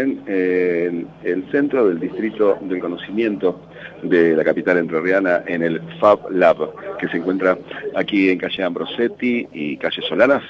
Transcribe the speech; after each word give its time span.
en 0.00 1.08
el 1.22 1.50
centro 1.50 1.88
del 1.88 2.00
Distrito 2.00 2.58
del 2.62 2.80
Conocimiento 2.80 3.60
de 4.02 4.34
la 4.34 4.44
capital 4.44 4.78
entrerriana 4.78 5.42
en 5.46 5.62
el 5.62 5.80
Fab 6.00 6.30
Lab, 6.30 6.56
que 6.98 7.08
se 7.08 7.18
encuentra 7.18 7.58
aquí 7.94 8.30
en 8.30 8.38
calle 8.38 8.62
Ambrosetti 8.62 9.48
y 9.52 9.76
calle 9.76 10.02
Solanas, 10.08 10.42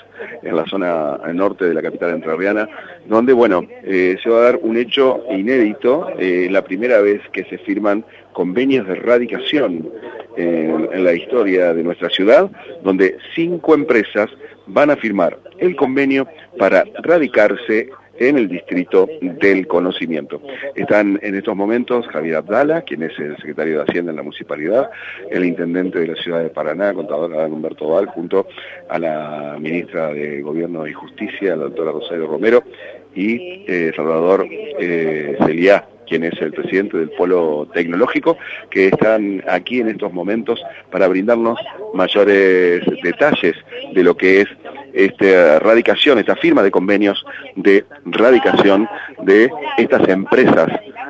en 0.43 0.57
la 0.57 0.65
zona 0.67 1.19
norte 1.33 1.65
de 1.67 1.75
la 1.75 1.83
capital 1.83 2.11
entrerriana, 2.11 2.69
donde, 3.07 3.33
bueno, 3.33 3.67
eh, 3.83 4.17
se 4.23 4.31
va 4.31 4.39
a 4.39 4.43
dar 4.43 4.59
un 4.63 4.77
hecho 4.77 5.25
inédito, 5.31 6.09
eh, 6.19 6.49
la 6.51 6.63
primera 6.63 7.01
vez 7.01 7.21
que 7.33 7.45
se 7.45 7.59
firman 7.59 8.05
convenios 8.33 8.87
de 8.87 8.95
radicación 8.95 9.91
en, 10.37 10.89
en 10.93 11.05
la 11.05 11.13
historia 11.13 11.75
de 11.75 11.83
nuestra 11.83 12.09
ciudad, 12.09 12.51
donde 12.83 13.19
cinco 13.35 13.75
empresas 13.75 14.31
van 14.67 14.91
a 14.91 14.97
firmar 14.97 15.39
el 15.59 15.77
convenio 15.77 16.27
para 16.59 16.85
radicarse 17.03 17.89
en 18.29 18.39
el 18.39 18.49
Distrito 18.49 19.09
del 19.21 19.67
Conocimiento. 19.67 20.41
Están 20.75 21.19
en 21.23 21.35
estos 21.35 21.57
momentos 21.57 22.07
Javier 22.09 22.37
Abdala, 22.37 22.83
quien 22.83 23.03
es 23.03 23.19
el 23.19 23.37
secretario 23.37 23.79
de 23.79 23.85
Hacienda 23.85 24.11
en 24.11 24.17
la 24.17 24.23
Municipalidad, 24.23 24.91
el 25.31 25.45
intendente 25.45 25.99
de 25.99 26.09
la 26.09 26.23
ciudad 26.23 26.43
de 26.43 26.51
Paraná, 26.51 26.95
contador 26.95 27.33
Humberto 27.51 27.89
Val, 27.89 28.07
junto 28.07 28.47
a 28.89 28.99
la 28.99 29.57
ministra 29.59 30.13
de 30.13 30.41
Gobierno 30.41 30.87
y 30.87 30.93
Justicia, 30.93 31.57
la 31.57 31.65
doctora 31.65 31.93
Rosario 31.93 32.27
Romero, 32.27 32.63
y 33.15 33.65
eh, 33.67 33.93
Salvador 33.95 34.47
eh, 34.49 35.37
Celiá, 35.45 35.87
quien 36.07 36.25
es 36.25 36.41
el 36.41 36.53
presidente 36.53 36.99
del 36.99 37.11
Polo 37.11 37.69
Tecnológico, 37.73 38.37
que 38.71 38.89
están 38.89 39.43
aquí 39.49 39.81
en 39.81 39.89
estos 39.89 40.13
momentos 40.13 40.63
para 40.91 41.09
brindarnos 41.09 41.59
mayores 41.95 42.83
detalles 43.03 43.57
de 43.95 44.03
lo 44.03 44.17
que 44.17 44.43
es 44.43 44.49
esta 44.93 45.59
radicación, 45.59 46.19
esta 46.19 46.37
firma 46.37 46.63
de 46.63 46.71
convenios 46.71 47.25
de 47.57 47.85
radicación 48.05 48.89
de 49.23 49.51
estas 49.79 50.09
empresas. 50.09 50.69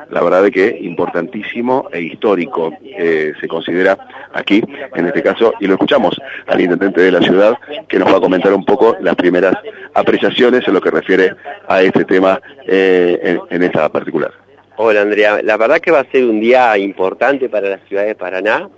La 0.09 0.21
verdad 0.21 0.43
de 0.43 0.51
que 0.51 0.77
importantísimo 0.81 1.89
e 1.91 2.01
histórico 2.01 2.71
eh, 2.83 3.33
se 3.39 3.47
considera 3.47 3.97
aquí, 4.33 4.61
en 4.95 5.07
este 5.07 5.23
caso, 5.23 5.53
y 5.59 5.65
lo 5.65 5.73
escuchamos 5.73 6.19
al 6.45 6.61
intendente 6.61 7.01
de 7.01 7.11
la 7.11 7.21
ciudad, 7.21 7.57
que 7.87 7.97
nos 7.97 8.11
va 8.13 8.17
a 8.17 8.21
comentar 8.21 8.53
un 8.53 8.63
poco 8.63 8.95
las 9.01 9.15
primeras 9.15 9.55
apreciaciones 9.93 10.67
en 10.67 10.73
lo 10.73 10.81
que 10.81 10.91
refiere 10.91 11.31
a 11.67 11.81
este 11.81 12.05
tema 12.05 12.39
eh, 12.67 13.19
en, 13.23 13.39
en 13.49 13.63
esta 13.63 13.89
particular. 13.89 14.31
Hola 14.75 15.01
Andrea, 15.01 15.41
la 15.43 15.57
verdad 15.57 15.79
que 15.79 15.91
va 15.91 15.99
a 15.99 16.11
ser 16.11 16.25
un 16.25 16.39
día 16.39 16.77
importante 16.77 17.47
para 17.49 17.69
la 17.69 17.77
ciudad 17.87 18.05
de 18.05 18.15
Paraná, 18.15 18.69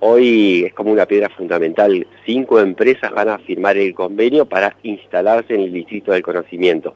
Hoy 0.00 0.64
es 0.66 0.74
como 0.74 0.92
una 0.92 1.06
piedra 1.06 1.30
fundamental. 1.30 2.06
Cinco 2.26 2.60
empresas 2.60 3.10
van 3.12 3.30
a 3.30 3.38
firmar 3.38 3.78
el 3.78 3.94
convenio 3.94 4.44
para 4.44 4.76
instalarse 4.82 5.54
en 5.54 5.62
el 5.62 5.72
Distrito 5.72 6.12
del 6.12 6.22
Conocimiento. 6.22 6.94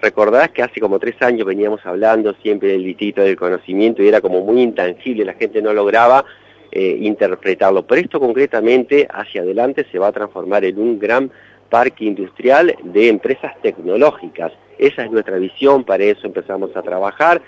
Recordás 0.00 0.50
que 0.50 0.62
hace 0.62 0.80
como 0.80 1.00
tres 1.00 1.20
años 1.20 1.44
veníamos 1.44 1.84
hablando 1.84 2.32
siempre 2.34 2.68
del 2.68 2.84
Distrito 2.84 3.22
del 3.22 3.36
Conocimiento 3.36 4.02
y 4.02 4.08
era 4.08 4.20
como 4.20 4.40
muy 4.42 4.62
intangible, 4.62 5.24
la 5.24 5.34
gente 5.34 5.60
no 5.60 5.72
lograba 5.72 6.24
eh, 6.70 6.98
interpretarlo. 7.00 7.84
Pero 7.84 8.02
esto 8.02 8.20
concretamente 8.20 9.08
hacia 9.10 9.42
adelante 9.42 9.84
se 9.90 9.98
va 9.98 10.08
a 10.08 10.12
transformar 10.12 10.64
en 10.64 10.78
un 10.78 11.00
gran 11.00 11.32
parque 11.68 12.04
industrial 12.04 12.76
de 12.84 13.08
empresas 13.08 13.60
tecnológicas. 13.62 14.52
Esa 14.78 15.04
es 15.04 15.10
nuestra 15.10 15.38
visión, 15.38 15.82
para 15.82 16.04
eso 16.04 16.26
empezamos 16.28 16.74
a 16.76 16.82
trabajar. 16.82 17.42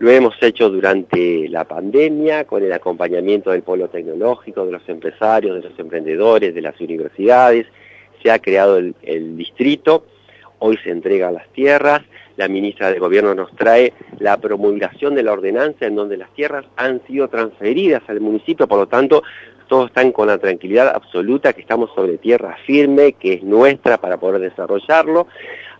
Lo 0.00 0.10
hemos 0.10 0.34
hecho 0.40 0.70
durante 0.70 1.46
la 1.50 1.64
pandemia 1.64 2.46
con 2.46 2.62
el 2.62 2.72
acompañamiento 2.72 3.50
del 3.50 3.62
polo 3.62 3.88
tecnológico, 3.88 4.64
de 4.64 4.72
los 4.72 4.88
empresarios, 4.88 5.56
de 5.56 5.68
los 5.68 5.78
emprendedores, 5.78 6.54
de 6.54 6.62
las 6.62 6.80
universidades. 6.80 7.66
Se 8.22 8.30
ha 8.30 8.38
creado 8.38 8.78
el, 8.78 9.36
distrito, 9.36 10.06
hoy 10.58 10.78
se 10.82 10.88
entregan 10.88 11.34
las 11.34 11.46
tierras, 11.48 12.00
la 12.38 12.48
ministra 12.48 12.90
de 12.90 12.98
Gobierno 12.98 13.34
nos 13.34 13.54
trae 13.56 13.92
la 14.18 14.38
promulgación 14.38 15.14
de 15.14 15.22
la 15.22 15.34
ordenanza 15.34 15.84
en 15.84 15.96
donde 15.96 16.16
las 16.16 16.30
tierras 16.30 16.64
han 16.76 17.02
sido 17.06 17.28
transferidas 17.28 18.02
al 18.08 18.20
municipio, 18.20 18.66
por 18.66 18.78
lo 18.78 18.88
tanto 18.88 19.22
todos 19.68 19.88
están 19.88 20.12
con 20.12 20.28
la 20.28 20.38
tranquilidad 20.38 20.94
absoluta 20.94 21.52
que 21.52 21.60
estamos 21.60 21.90
sobre 21.94 22.16
tierra 22.16 22.56
firme, 22.64 23.12
que 23.12 23.34
es 23.34 23.42
nuestra 23.42 23.98
para 23.98 24.18
poder 24.18 24.40
desarrollarlo. 24.40 25.26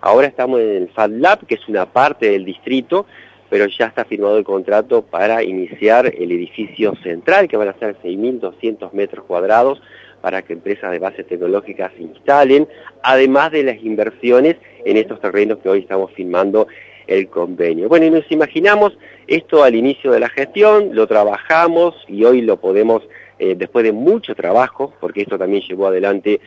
Ahora 0.03 0.27
estamos 0.27 0.61
en 0.61 0.77
el 0.77 0.89
FAD 0.91 1.11
Lab, 1.13 1.47
que 1.47 1.55
es 1.55 1.67
una 1.69 1.87
parte 1.87 2.31
del 2.31 2.45
distrito, 2.45 3.07
pero 3.51 3.67
ya 3.67 3.87
está 3.87 4.05
firmado 4.05 4.39
el 4.39 4.45
contrato 4.45 5.03
para 5.03 5.43
iniciar 5.43 6.07
el 6.07 6.33
edificio 6.33 6.95
central, 7.03 7.49
que 7.49 7.57
van 7.57 7.69
a 7.69 7.79
ser 7.79 7.97
6.200 8.03 8.93
metros 8.93 9.27
cuadrados, 9.27 9.83
para 10.21 10.43
que 10.43 10.53
empresas 10.53 10.91
de 10.91 10.99
base 10.99 11.25
tecnológica 11.25 11.91
se 11.97 12.03
instalen, 12.03 12.69
además 13.03 13.51
de 13.51 13.65
las 13.65 13.83
inversiones 13.83 14.57
en 14.85 14.97
estos 14.97 15.21
terrenos 15.21 15.59
que 15.59 15.69
hoy 15.69 15.81
estamos 15.81 16.13
firmando 16.13 16.69
el 17.07 17.29
convenio. 17.29 17.89
Bueno, 17.89 18.07
y 18.07 18.11
nos 18.11 18.31
imaginamos 18.31 18.97
esto 19.27 19.65
al 19.65 19.75
inicio 19.75 20.13
de 20.13 20.21
la 20.21 20.29
gestión, 20.29 20.91
lo 20.93 21.07
trabajamos 21.07 21.95
y 22.07 22.25
hoy 22.25 22.43
lo 22.43 22.61
podemos, 22.61 23.03
eh, 23.39 23.55
después 23.57 23.85
de 23.85 23.93
mucho 23.93 24.35
trabajo, 24.35 24.95
porque 25.01 25.23
esto 25.23 25.39
también 25.39 25.63
llevó 25.69 25.89
adelante 25.89 26.41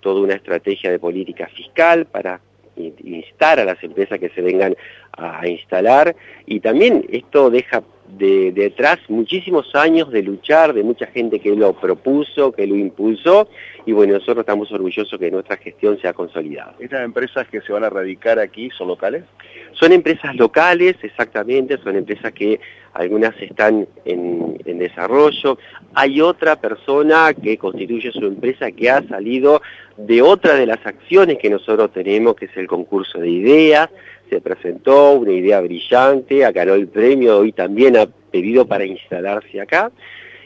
toda 0.00 0.20
una 0.20 0.34
estrategia 0.34 0.90
de 0.90 0.98
política 0.98 1.48
fiscal 1.48 2.06
para 2.06 2.40
instar 2.76 3.60
a 3.60 3.64
las 3.64 3.82
empresas 3.82 4.18
que 4.18 4.30
se 4.30 4.42
vengan 4.42 4.76
a 5.12 5.46
instalar. 5.48 6.14
Y 6.46 6.60
también 6.60 7.04
esto 7.10 7.50
deja 7.50 7.82
de, 8.08 8.52
detrás 8.52 8.98
muchísimos 9.08 9.74
años 9.74 10.10
de 10.10 10.22
luchar, 10.22 10.72
de 10.72 10.82
mucha 10.82 11.06
gente 11.06 11.40
que 11.40 11.54
lo 11.54 11.72
propuso, 11.72 12.52
que 12.52 12.66
lo 12.66 12.76
impulsó, 12.76 13.48
y 13.84 13.92
bueno, 13.92 14.14
nosotros 14.14 14.38
estamos 14.38 14.70
orgullosos 14.72 15.18
que 15.18 15.30
nuestra 15.30 15.56
gestión 15.56 15.98
sea 16.00 16.12
consolidada. 16.12 16.74
¿Estas 16.80 17.04
empresas 17.04 17.46
que 17.48 17.60
se 17.60 17.72
van 17.72 17.84
a 17.84 17.90
radicar 17.90 18.38
aquí 18.38 18.70
son 18.76 18.88
locales? 18.88 19.24
Son 19.72 19.92
empresas 19.92 20.34
locales, 20.34 20.96
exactamente, 21.02 21.78
son 21.78 21.96
empresas 21.96 22.32
que 22.32 22.58
algunas 22.94 23.40
están 23.40 23.86
en, 24.04 24.58
en 24.64 24.78
desarrollo. 24.78 25.58
Hay 25.94 26.20
otra 26.20 26.56
persona 26.56 27.32
que 27.34 27.58
constituye 27.58 28.10
su 28.10 28.26
empresa 28.26 28.72
que 28.72 28.90
ha 28.90 29.06
salido 29.06 29.60
de 29.96 30.22
otra 30.22 30.54
de 30.54 30.66
las 30.66 30.84
acciones 30.84 31.38
que 31.38 31.50
nosotros 31.50 31.92
tenemos, 31.92 32.34
que 32.36 32.46
es 32.46 32.56
el 32.56 32.66
concurso 32.66 33.18
de 33.18 33.30
ideas, 33.30 33.88
se 34.30 34.40
presentó 34.40 35.12
una 35.12 35.32
idea 35.32 35.60
brillante, 35.60 36.50
ganó 36.52 36.74
el 36.74 36.88
premio, 36.88 37.38
hoy 37.38 37.52
también 37.52 37.96
ha 37.96 38.06
pedido 38.06 38.66
para 38.66 38.84
instalarse 38.84 39.60
acá. 39.60 39.90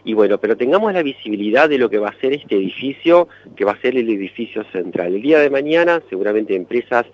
Y 0.05 0.15
bueno, 0.15 0.39
pero 0.39 0.57
tengamos 0.57 0.93
la 0.93 1.03
visibilidad 1.03 1.69
de 1.69 1.79
lo 1.79 1.91
que 1.91 1.99
va 1.99 2.09
a 2.09 2.21
ser 2.21 2.33
este 2.33 2.57
edificio, 2.57 3.29
que 3.55 3.65
va 3.65 3.73
a 3.73 3.81
ser 3.81 3.97
el 3.97 4.09
edificio 4.09 4.65
central. 4.73 5.15
El 5.15 5.23
día 5.23 5.39
de 5.41 5.51
mañana, 5.51 6.03
seguramente 6.09 6.55
empresas 6.55 7.07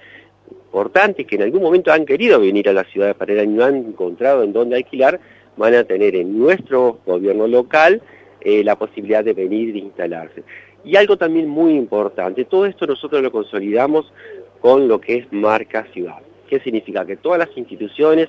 importantes 0.51 1.27
que 1.27 1.37
en 1.37 1.43
algún 1.43 1.63
momento 1.63 1.93
han 1.93 2.07
querido 2.07 2.39
venir 2.41 2.69
a 2.69 2.73
la 2.73 2.85
ciudad 2.85 3.09
de 3.09 3.15
Parera 3.15 3.43
y 3.43 3.49
no 3.49 3.65
han 3.65 3.77
encontrado 3.77 4.43
en 4.43 4.53
dónde 4.53 4.77
alquilar, 4.77 5.19
van 5.57 5.75
a 5.75 5.85
tener 5.85 6.15
en 6.15 6.39
nuestro 6.39 7.01
gobierno 7.07 7.47
local 7.49 8.03
eh, 8.41 8.63
la 8.63 8.77
posibilidad 8.77 9.25
de 9.25 9.33
venir 9.33 9.75
e 9.75 9.79
instalarse. 9.79 10.45
Y 10.85 10.97
algo 10.97 11.17
también 11.17 11.49
muy 11.49 11.75
importante, 11.75 12.45
todo 12.45 12.67
esto 12.67 12.87
nosotros 12.87 13.23
lo 13.23 13.33
consolidamos 13.33 14.13
con 14.61 14.87
lo 14.87 15.01
que 15.01 15.17
es 15.17 15.33
marca 15.33 15.87
ciudad. 15.93 16.19
¿Qué 16.49 16.61
significa? 16.61 17.05
Que 17.05 17.17
todas 17.17 17.39
las 17.39 17.57
instituciones 17.57 18.29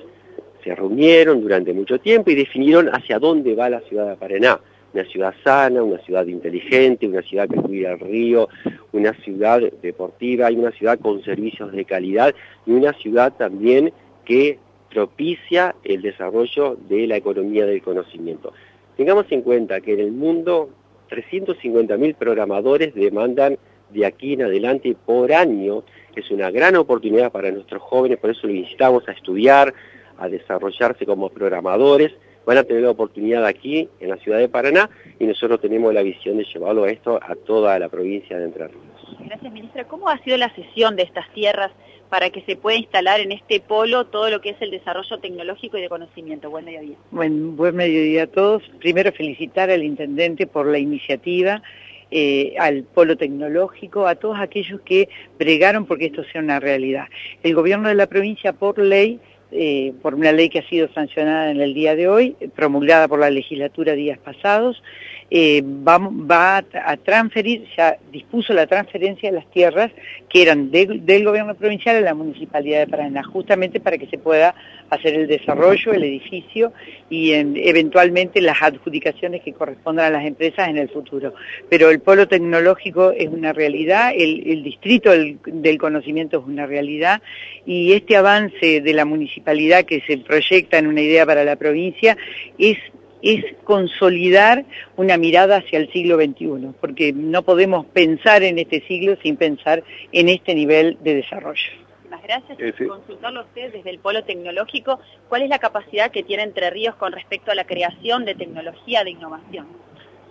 se 0.62 0.74
reunieron 0.74 1.40
durante 1.40 1.72
mucho 1.72 1.98
tiempo 1.98 2.30
y 2.30 2.34
definieron 2.34 2.88
hacia 2.88 3.18
dónde 3.18 3.54
va 3.54 3.70
la 3.70 3.80
ciudad 3.80 4.08
de 4.08 4.16
Paraná. 4.16 4.60
Una 4.92 5.04
ciudad 5.04 5.34
sana, 5.44 5.82
una 5.82 5.98
ciudad 5.98 6.26
inteligente, 6.26 7.06
una 7.06 7.22
ciudad 7.22 7.48
que 7.48 7.56
cuida 7.56 7.92
el 7.92 8.00
río, 8.00 8.48
una 8.92 9.12
ciudad 9.14 9.60
deportiva 9.82 10.50
y 10.50 10.56
una 10.56 10.72
ciudad 10.72 10.98
con 10.98 11.22
servicios 11.22 11.72
de 11.72 11.84
calidad 11.84 12.34
y 12.66 12.72
una 12.72 12.92
ciudad 12.94 13.34
también 13.36 13.92
que 14.24 14.58
propicia 14.90 15.74
el 15.84 16.02
desarrollo 16.02 16.76
de 16.88 17.06
la 17.06 17.16
economía 17.16 17.66
del 17.66 17.82
conocimiento. 17.82 18.52
Tengamos 18.96 19.26
en 19.30 19.42
cuenta 19.42 19.80
que 19.80 19.92
en 19.92 20.00
el 20.00 20.12
mundo 20.12 20.70
350.000 21.10 22.14
programadores 22.16 22.94
demandan 22.94 23.58
de 23.90 24.06
aquí 24.06 24.34
en 24.34 24.42
adelante 24.42 24.96
por 25.06 25.32
año 25.32 25.84
es 26.20 26.30
una 26.30 26.50
gran 26.50 26.76
oportunidad 26.76 27.32
para 27.32 27.50
nuestros 27.50 27.82
jóvenes, 27.82 28.18
por 28.18 28.30
eso 28.30 28.46
los 28.46 28.56
incitamos 28.56 29.08
a 29.08 29.12
estudiar, 29.12 29.74
a 30.18 30.28
desarrollarse 30.28 31.06
como 31.06 31.28
programadores, 31.28 32.12
van 32.44 32.58
a 32.58 32.64
tener 32.64 32.82
la 32.82 32.90
oportunidad 32.90 33.44
aquí 33.44 33.88
en 34.00 34.08
la 34.08 34.16
ciudad 34.16 34.38
de 34.38 34.48
Paraná 34.48 34.88
y 35.18 35.26
nosotros 35.26 35.60
tenemos 35.60 35.92
la 35.92 36.02
visión 36.02 36.38
de 36.38 36.44
llevarlo 36.44 36.84
a 36.84 36.90
esto 36.90 37.20
a 37.22 37.34
toda 37.34 37.78
la 37.78 37.90
provincia 37.90 38.38
de 38.38 38.46
Entre 38.46 38.66
Ríos. 38.68 38.82
Gracias, 39.20 39.52
ministra. 39.52 39.84
¿Cómo 39.84 40.08
ha 40.08 40.18
sido 40.24 40.38
la 40.38 40.48
cesión 40.54 40.96
de 40.96 41.02
estas 41.02 41.30
tierras 41.34 41.70
para 42.08 42.30
que 42.30 42.40
se 42.42 42.56
pueda 42.56 42.78
instalar 42.78 43.20
en 43.20 43.32
este 43.32 43.60
polo 43.60 44.06
todo 44.06 44.30
lo 44.30 44.40
que 44.40 44.50
es 44.50 44.62
el 44.62 44.70
desarrollo 44.70 45.18
tecnológico 45.18 45.76
y 45.76 45.82
de 45.82 45.88
conocimiento? 45.90 46.48
Buen 46.48 46.64
mediodía. 46.64 46.96
Buen, 47.10 47.54
buen 47.54 47.76
mediodía 47.76 48.22
a 48.22 48.26
todos. 48.26 48.62
Primero 48.78 49.12
felicitar 49.12 49.68
al 49.68 49.82
intendente 49.82 50.46
por 50.46 50.66
la 50.66 50.78
iniciativa 50.78 51.62
eh, 52.10 52.54
al 52.58 52.84
polo 52.84 53.16
tecnológico, 53.16 54.06
a 54.06 54.14
todos 54.14 54.38
aquellos 54.38 54.80
que 54.80 55.08
bregaron 55.38 55.86
porque 55.86 56.06
esto 56.06 56.24
sea 56.24 56.40
una 56.40 56.60
realidad. 56.60 57.06
El 57.42 57.54
gobierno 57.54 57.88
de 57.88 57.94
la 57.94 58.06
provincia, 58.06 58.52
por 58.52 58.78
ley, 58.78 59.20
eh, 59.50 59.92
por 60.02 60.14
una 60.14 60.32
ley 60.32 60.48
que 60.48 60.60
ha 60.60 60.68
sido 60.68 60.88
sancionada 60.92 61.50
en 61.50 61.60
el 61.60 61.74
día 61.74 61.96
de 61.96 62.08
hoy, 62.08 62.36
promulgada 62.54 63.08
por 63.08 63.18
la 63.18 63.30
legislatura 63.30 63.94
días 63.94 64.18
pasados, 64.18 64.82
eh, 65.30 65.62
va, 65.62 66.64
a 66.72 66.96
transferir, 66.96 67.66
ya 67.76 67.98
dispuso 68.10 68.54
la 68.54 68.66
transferencia 68.66 69.30
de 69.30 69.36
las 69.36 69.50
tierras 69.50 69.90
que 70.30 70.40
eran 70.40 70.70
del 70.70 71.24
gobierno 71.24 71.54
provincial 71.54 71.96
a 71.96 72.00
la 72.00 72.14
municipalidad 72.14 72.80
de 72.80 72.86
Paraná, 72.86 73.22
justamente 73.22 73.78
para 73.78 73.98
que 73.98 74.06
se 74.06 74.16
pueda 74.16 74.54
hacer 74.88 75.14
el 75.14 75.26
desarrollo, 75.26 75.92
el 75.92 76.04
edificio 76.04 76.72
y 77.10 77.32
eventualmente 77.32 78.40
las 78.40 78.62
adjudicaciones 78.62 79.42
que 79.42 79.52
correspondan 79.52 80.06
a 80.06 80.18
las 80.18 80.26
empresas 80.26 80.68
en 80.68 80.78
el 80.78 80.88
futuro. 80.88 81.34
Pero 81.68 81.90
el 81.90 82.00
polo 82.00 82.26
tecnológico 82.26 83.10
es 83.10 83.28
una 83.28 83.52
realidad, 83.52 84.12
el, 84.16 84.62
distrito 84.62 85.10
del 85.10 85.78
conocimiento 85.78 86.38
es 86.38 86.46
una 86.46 86.64
realidad 86.66 87.20
y 87.66 87.92
este 87.92 88.16
avance 88.16 88.80
de 88.80 88.92
la 88.94 89.04
municipalidad 89.04 89.37
que 89.86 90.02
se 90.06 90.18
proyecta 90.18 90.78
en 90.78 90.86
una 90.86 91.00
idea 91.00 91.26
para 91.26 91.44
la 91.44 91.56
provincia 91.56 92.16
es 92.58 92.78
es 93.22 93.44
consolidar 93.64 94.64
una 94.96 95.16
mirada 95.16 95.56
hacia 95.56 95.78
el 95.78 95.90
siglo 95.92 96.16
XXI, 96.16 96.72
porque 96.80 97.12
no 97.12 97.42
podemos 97.42 97.86
pensar 97.86 98.42
en 98.42 98.58
este 98.58 98.80
siglo 98.86 99.16
sin 99.22 99.36
pensar 99.36 99.82
en 100.12 100.28
este 100.28 100.54
nivel 100.54 100.98
de 101.00 101.16
desarrollo. 101.16 101.70
Muchas 102.04 102.22
gracias. 102.22 102.58
Eh, 102.60 102.86
Consultarlo 102.86 103.40
a 103.40 103.44
usted 103.44 103.72
desde 103.72 103.90
el 103.90 103.98
Polo 103.98 104.24
Tecnológico, 104.24 105.00
¿cuál 105.28 105.42
es 105.42 105.48
la 105.48 105.58
capacidad 105.58 106.10
que 106.10 106.22
tiene 106.22 106.42
Entre 106.42 106.70
Ríos 106.70 106.94
con 106.94 107.12
respecto 107.12 107.50
a 107.50 107.54
la 107.54 107.64
creación 107.64 108.24
de 108.24 108.34
tecnología 108.34 109.04
de 109.04 109.10
innovación? 109.10 109.66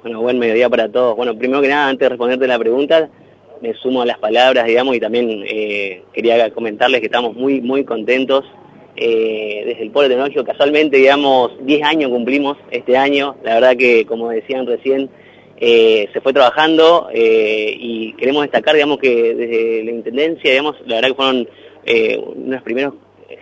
Bueno, 0.01 0.21
buen 0.21 0.39
mediodía 0.39 0.69
para 0.69 0.89
todos. 0.89 1.15
Bueno, 1.15 1.38
primero 1.38 1.62
que 1.62 1.68
nada, 1.68 1.89
antes 1.89 2.06
de 2.06 2.10
responderte 2.10 2.48
la 2.48 2.60
pregunta, 2.60 3.10
me 3.62 3.74
sumo 3.74 4.03
a 4.03 4.06
las 4.06 4.19
palabras, 4.19 4.65
digamos, 4.65 4.95
y 4.95 5.00
también 5.00 5.44
eh, 5.48 6.03
quería 6.13 6.51
comentarles 6.51 7.00
que 7.00 7.07
estamos 7.07 7.36
muy, 7.36 7.62
muy 7.62 7.83
contentos 7.83 8.45
eh, 8.99 9.61
desde 9.63 9.83
el 9.83 9.91
Polo 9.91 10.07
Tecnológico. 10.07 10.44
Casualmente, 10.44 10.97
digamos, 10.97 11.51
10 11.61 11.83
años 11.83 12.09
cumplimos 12.09 12.57
este 12.71 12.97
año. 12.97 13.35
La 13.44 13.53
verdad 13.53 13.77
que, 13.77 14.05
como 14.07 14.29
decían 14.29 14.65
recién, 14.65 15.07
eh, 15.57 16.09
se 16.11 16.19
fue 16.19 16.33
trabajando 16.33 17.07
eh, 17.13 17.77
y 17.79 18.13
queremos 18.13 18.41
destacar, 18.41 18.73
digamos, 18.73 18.97
que 18.97 19.35
desde 19.35 19.83
la 19.83 19.91
Intendencia, 19.91 20.49
digamos, 20.49 20.77
la 20.88 20.95
verdad 20.95 21.09
que 21.09 21.15
fueron 21.15 21.47
unas 22.35 22.63
primeras 22.63 22.94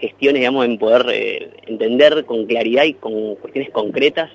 gestiones, 0.02 0.42
digamos, 0.42 0.66
en 0.66 0.78
poder 0.78 1.54
entender 1.68 2.26
con 2.26 2.46
claridad 2.46 2.84
y 2.84 2.94
con 2.94 3.36
cuestiones 3.36 3.72
concretas 3.72 4.30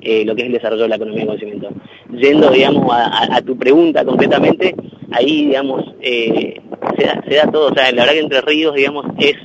lo 0.00 0.34
que 0.34 0.42
es 0.42 0.46
el 0.46 0.52
desarrollo 0.52 0.82
de 0.82 0.88
la 0.88 0.96
economía 0.96 1.20
de 1.20 1.26
conocimiento. 1.26 1.68
Yendo, 2.10 2.50
digamos, 2.50 2.86
a, 2.90 3.40
tu 3.42 3.56
pregunta 3.56 4.04
concretamente, 4.04 4.74
ahí, 5.12 5.46
digamos, 5.46 5.84
se, 6.00 7.36
da, 7.36 7.50
todo, 7.52 7.68
o 7.68 7.74
sea, 7.74 7.92
la 7.92 8.02
verdad 8.02 8.14
que 8.14 8.20
Entre 8.20 8.40
Ríos, 8.40 8.74
digamos, 8.74 9.06
es 9.20 9.36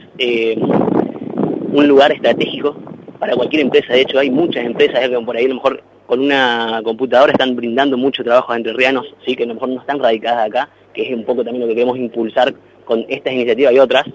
un 1.72 1.88
lugar 1.88 2.12
estratégico 2.12 2.75
para 3.19 3.36
cualquier 3.36 3.64
empresa. 3.64 3.94
De 3.94 4.02
hecho, 4.02 4.19
hay 4.19 4.30
muchas 4.30 4.66
empresas 4.66 5.00
que 5.08 5.19
por 5.19 5.36
ahí 5.36 5.46
a 5.46 5.50
lo 5.50 5.56
mejor 5.56 5.84
con 6.06 6.22
una 6.22 6.81
computadora 6.84 7.34
están 7.34 7.56
brindando 7.56 7.98
mucho 7.98 8.24
trabajo 8.24 8.54
a 8.54 8.58
entrerrianos, 8.58 9.14
¿sí? 9.25 9.36
que 9.36 9.44
a 9.44 9.48
lo 9.48 9.56
mejor 9.56 9.69
no 9.69 9.81
están 9.81 10.00
radicadas 10.00 10.48
acá, 10.48 10.69
que 10.94 11.04
es 11.04 11.14
un 11.14 11.25
poco 11.25 11.44
también 11.44 11.62
lo 11.62 11.68
que 11.68 11.75
queremos 11.75 11.98
impulsar 11.98 12.54
con 12.86 13.06
estas 13.10 13.34
iniciativas 13.34 13.74
y 13.74 13.80
otras. 13.80 14.06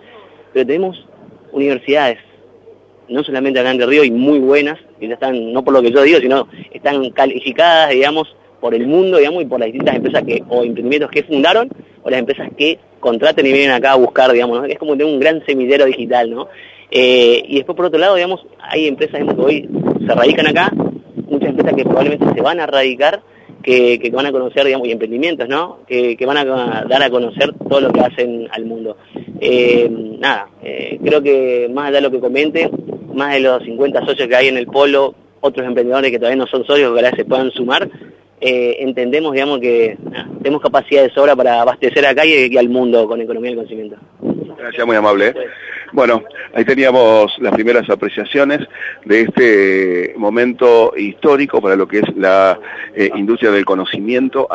Pero 0.52 0.66
tenemos 0.66 1.06
universidades, 1.52 2.18
no 3.08 3.22
solamente 3.22 3.60
acá 3.60 3.68
en 3.70 3.74
Entre 3.74 3.86
Ríos, 3.86 4.06
y 4.06 4.10
muy 4.10 4.38
buenas, 4.38 4.78
que 4.98 5.08
ya 5.08 5.14
están, 5.14 5.52
no 5.52 5.62
por 5.62 5.74
lo 5.74 5.82
que 5.82 5.90
yo 5.90 6.02
digo, 6.02 6.18
sino 6.18 6.48
están 6.72 7.10
calificadas, 7.10 7.90
digamos, 7.90 8.34
por 8.60 8.74
el 8.74 8.86
mundo, 8.86 9.18
digamos, 9.18 9.42
y 9.42 9.46
por 9.46 9.60
las 9.60 9.66
distintas 9.66 9.96
empresas 9.96 10.22
que, 10.24 10.42
o 10.48 10.62
emprendimientos 10.62 11.10
que 11.10 11.24
fundaron, 11.24 11.68
o 12.02 12.10
las 12.10 12.20
empresas 12.20 12.48
que 12.56 12.78
contraten 13.00 13.46
y 13.46 13.52
vienen 13.52 13.72
acá 13.72 13.92
a 13.92 13.96
buscar, 13.96 14.32
digamos, 14.32 14.68
es 14.68 14.78
como 14.78 14.92
tener 14.92 15.12
un 15.12 15.20
gran 15.20 15.44
semillero 15.44 15.84
digital, 15.86 16.30
¿no? 16.30 16.48
Eh, 16.90 17.42
y 17.46 17.56
después, 17.56 17.76
por 17.76 17.86
otro 17.86 17.98
lado, 17.98 18.14
digamos, 18.14 18.44
hay 18.60 18.86
empresas 18.86 19.20
que 19.24 19.40
hoy 19.40 19.68
se 20.06 20.14
radican 20.14 20.46
acá, 20.46 20.72
muchas 21.26 21.50
empresas 21.50 21.74
que 21.74 21.84
probablemente 21.84 22.26
se 22.34 22.40
van 22.40 22.60
a 22.60 22.66
radicar, 22.66 23.22
que, 23.62 24.10
van 24.12 24.26
a 24.26 24.32
conocer, 24.32 24.64
digamos, 24.64 24.88
y 24.88 24.92
emprendimientos, 24.92 25.48
¿no? 25.48 25.78
Que, 25.86 26.16
van 26.26 26.36
a 26.36 26.84
dar 26.88 27.02
a 27.02 27.10
conocer 27.10 27.52
todo 27.68 27.80
lo 27.80 27.92
que 27.92 28.00
hacen 28.00 28.48
al 28.50 28.64
mundo. 28.64 28.96
Eh, 29.40 29.88
nada, 29.90 30.48
eh, 30.62 30.98
creo 31.02 31.22
que 31.22 31.70
más 31.72 31.88
allá 31.88 31.96
de 31.96 32.02
lo 32.02 32.10
que 32.10 32.20
comente, 32.20 32.70
más 33.14 33.34
de 33.34 33.40
los 33.40 33.62
50 33.62 34.04
socios 34.04 34.28
que 34.28 34.36
hay 34.36 34.48
en 34.48 34.56
el 34.56 34.66
polo, 34.66 35.14
otros 35.40 35.66
emprendedores 35.66 36.10
que 36.10 36.18
todavía 36.18 36.36
no 36.36 36.46
son 36.46 36.64
socios, 36.64 36.92
que 36.92 37.04
ahora 37.04 37.16
se 37.16 37.24
puedan 37.24 37.50
sumar, 37.50 37.88
entendemos, 38.42 39.32
digamos, 39.32 39.60
que 39.60 39.96
tenemos 40.42 40.60
capacidad 40.60 41.02
de 41.02 41.10
sobra 41.10 41.36
para 41.36 41.60
abastecer 41.60 42.04
acá 42.06 42.24
y, 42.24 42.52
y, 42.52 42.56
al 42.56 42.68
mundo 42.68 43.06
con 43.06 43.20
economía 43.20 43.50
del 43.50 43.58
conocimiento. 43.58 43.96
Gracias, 44.58 44.86
muy 44.86 44.96
amable. 44.96 45.34
Bueno, 45.92 46.22
ahí 46.54 46.64
teníamos 46.64 47.36
las 47.38 47.52
primeras 47.52 47.88
apreciaciones 47.90 48.60
de 49.04 49.20
este 49.22 50.14
momento 50.16 50.94
histórico 50.96 51.60
para 51.60 51.76
lo 51.76 51.86
que 51.86 51.98
es 51.98 52.16
la 52.16 52.58
eh, 52.94 53.10
industria 53.14 53.50
del 53.50 53.66
conocimiento. 53.66 54.46